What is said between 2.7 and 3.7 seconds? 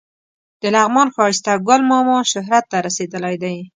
ته رسېدلی دی.